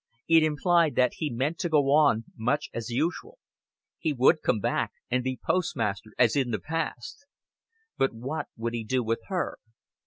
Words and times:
It 0.27 0.41
implied 0.41 0.95
that 0.95 1.11
he 1.17 1.29
meant 1.31 1.59
to 1.59 1.69
go 1.69 1.91
on 1.91 2.23
much 2.35 2.71
as 2.73 2.89
usual. 2.89 3.37
He 3.99 4.13
would 4.13 4.41
come 4.41 4.59
back, 4.59 4.93
and 5.11 5.23
be 5.23 5.37
postmaster 5.45 6.09
as 6.17 6.35
in 6.35 6.49
the 6.49 6.57
past. 6.59 7.27
But 7.99 8.11
what 8.11 8.47
would 8.57 8.73
he 8.73 8.83
do 8.83 9.03
with 9.03 9.19
her? 9.27 9.59